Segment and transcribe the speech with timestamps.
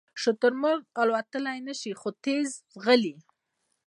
[0.21, 3.15] شترمرغ الوتلی نشي خو تېز ځغلي